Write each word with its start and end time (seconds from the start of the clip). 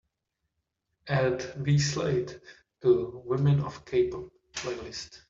Add 1.09 1.41
BSlade 1.63 2.41
to 2.81 3.21
women 3.23 3.59
of 3.59 3.85
k-pop 3.85 4.31
playlist 4.51 5.19